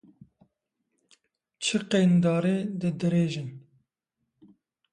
[1.63, 3.49] Çiqên darê di dirêjin